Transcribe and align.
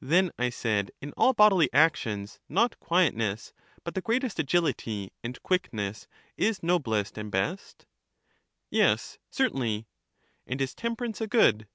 Then, 0.00 0.30
I 0.38 0.48
said, 0.48 0.92
in 1.02 1.12
all 1.18 1.34
bodily 1.34 1.68
actions, 1.74 2.40
not 2.48 2.80
quietness, 2.80 3.52
but 3.84 3.94
the 3.94 4.00
greatest 4.00 4.38
agility 4.38 5.12
and 5.22 5.42
quickness, 5.42 6.08
is 6.38 6.62
noblest 6.62 7.18
and 7.18 7.30
best? 7.30 7.84
Yes, 8.70 9.18
certainly. 9.28 9.86
And 10.46 10.58
is 10.62 10.74
temperance 10.74 11.20
a 11.20 11.26
good? 11.26 11.66